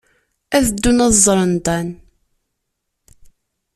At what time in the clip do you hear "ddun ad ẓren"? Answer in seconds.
0.69-1.53